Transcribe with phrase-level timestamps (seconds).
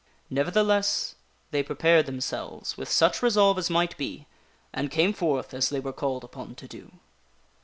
[0.31, 1.13] Nevertheless,
[1.51, 4.25] they prepared themselves with such resolve as might be,
[4.73, 6.93] and came forth as they were called upon to do.